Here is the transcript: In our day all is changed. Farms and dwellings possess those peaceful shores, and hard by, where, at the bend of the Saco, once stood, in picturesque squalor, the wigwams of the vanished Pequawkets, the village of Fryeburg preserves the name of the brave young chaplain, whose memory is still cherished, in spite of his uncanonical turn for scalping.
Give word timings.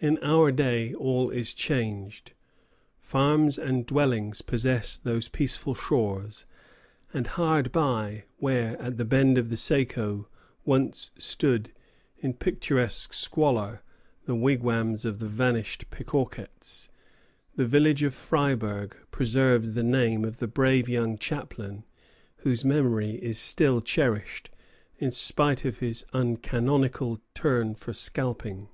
In 0.00 0.16
our 0.22 0.50
day 0.50 0.94
all 0.94 1.28
is 1.28 1.52
changed. 1.52 2.32
Farms 2.98 3.58
and 3.58 3.84
dwellings 3.84 4.40
possess 4.40 4.96
those 4.96 5.28
peaceful 5.28 5.74
shores, 5.74 6.46
and 7.12 7.26
hard 7.26 7.70
by, 7.70 8.24
where, 8.38 8.80
at 8.80 8.96
the 8.96 9.04
bend 9.04 9.36
of 9.36 9.50
the 9.50 9.58
Saco, 9.58 10.26
once 10.64 11.10
stood, 11.18 11.70
in 12.16 12.32
picturesque 12.32 13.12
squalor, 13.12 13.82
the 14.24 14.34
wigwams 14.34 15.04
of 15.04 15.18
the 15.18 15.28
vanished 15.28 15.90
Pequawkets, 15.90 16.88
the 17.54 17.66
village 17.66 18.02
of 18.02 18.14
Fryeburg 18.14 18.96
preserves 19.10 19.72
the 19.74 19.82
name 19.84 20.24
of 20.24 20.38
the 20.38 20.48
brave 20.48 20.88
young 20.88 21.18
chaplain, 21.18 21.84
whose 22.38 22.64
memory 22.64 23.16
is 23.16 23.38
still 23.38 23.82
cherished, 23.82 24.48
in 24.96 25.10
spite 25.10 25.66
of 25.66 25.80
his 25.80 26.06
uncanonical 26.14 27.20
turn 27.34 27.74
for 27.74 27.92
scalping. 27.92 28.68